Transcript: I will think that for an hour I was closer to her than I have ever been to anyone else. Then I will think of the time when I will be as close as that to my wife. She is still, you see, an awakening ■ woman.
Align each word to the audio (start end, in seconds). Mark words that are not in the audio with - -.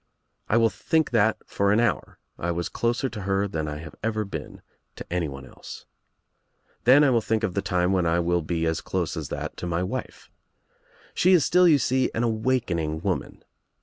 I 0.49 0.57
will 0.57 0.71
think 0.71 1.11
that 1.11 1.37
for 1.45 1.71
an 1.71 1.79
hour 1.79 2.17
I 2.39 2.49
was 2.49 2.69
closer 2.69 3.07
to 3.07 3.21
her 3.21 3.47
than 3.47 3.67
I 3.67 3.77
have 3.77 3.93
ever 4.01 4.25
been 4.25 4.63
to 4.95 5.05
anyone 5.13 5.45
else. 5.45 5.85
Then 6.85 7.03
I 7.03 7.11
will 7.11 7.21
think 7.21 7.43
of 7.43 7.53
the 7.53 7.61
time 7.61 7.91
when 7.91 8.07
I 8.07 8.19
will 8.19 8.41
be 8.41 8.65
as 8.65 8.81
close 8.81 9.15
as 9.15 9.29
that 9.29 9.55
to 9.57 9.67
my 9.67 9.83
wife. 9.83 10.31
She 11.13 11.33
is 11.33 11.45
still, 11.45 11.67
you 11.67 11.77
see, 11.77 12.09
an 12.15 12.23
awakening 12.23 13.01
■ 13.01 13.03
woman. 13.03 13.43